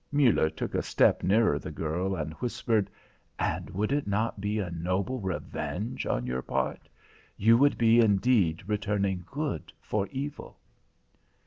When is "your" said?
6.25-6.41